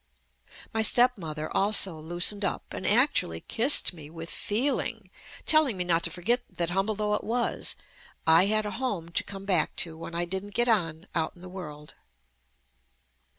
My 0.73 0.81
step 0.81 1.15
mother 1.15 1.47
also 1.55 1.99
loosened 1.99 2.43
up 2.43 2.73
and 2.73 2.87
actually 2.87 3.41
JUST 3.47 3.49
ME 3.49 3.55
kissed 3.55 3.93
me 3.93 4.09
with 4.09 4.31
feeling, 4.31 5.11
telling 5.45 5.77
me 5.77 5.83
not 5.83 6.01
to 6.05 6.09
forget 6.09 6.41
that, 6.49 6.71
humble 6.71 6.95
though 6.95 7.13
it 7.13 7.23
was, 7.23 7.75
I 8.25 8.47
had 8.47 8.65
a 8.65 8.71
home 8.71 9.09
to 9.09 9.23
come 9.23 9.45
back 9.45 9.75
to 9.75 9.95
when 9.95 10.15
I 10.15 10.25
didn't 10.25 10.55
get 10.55 10.67
on 10.67 11.05
out 11.13 11.35
in 11.35 11.41
the 11.43 11.47
world. 11.49 11.93